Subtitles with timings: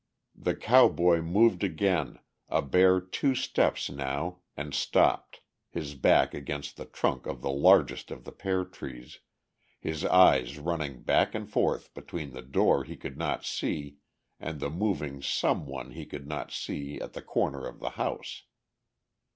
[0.35, 2.17] The cowboy moved again,
[2.49, 8.09] a bare two steps now, and stopped, his back against the trunk of the largest
[8.09, 9.19] of the pear trees,
[9.79, 13.97] his eyes running back and forth between the door he could not see
[14.39, 18.45] and the moving some one he could not see at the corner of the house.